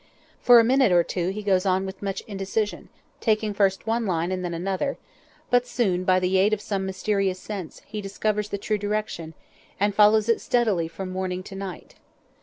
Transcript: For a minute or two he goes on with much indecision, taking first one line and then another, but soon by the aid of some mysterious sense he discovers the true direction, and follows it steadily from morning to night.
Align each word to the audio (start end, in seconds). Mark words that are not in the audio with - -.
For 0.41 0.59
a 0.59 0.63
minute 0.63 0.91
or 0.91 1.03
two 1.03 1.29
he 1.29 1.43
goes 1.43 1.63
on 1.63 1.85
with 1.85 2.01
much 2.01 2.23
indecision, 2.25 2.89
taking 3.19 3.53
first 3.53 3.85
one 3.85 4.07
line 4.07 4.31
and 4.31 4.43
then 4.43 4.55
another, 4.55 4.97
but 5.51 5.67
soon 5.67 6.05
by 6.05 6.19
the 6.19 6.39
aid 6.39 6.53
of 6.53 6.59
some 6.59 6.87
mysterious 6.87 7.37
sense 7.37 7.83
he 7.85 8.01
discovers 8.01 8.49
the 8.49 8.57
true 8.57 8.79
direction, 8.79 9.35
and 9.79 9.93
follows 9.93 10.27
it 10.27 10.41
steadily 10.41 10.87
from 10.87 11.11
morning 11.11 11.43
to 11.43 11.53
night. 11.55 11.97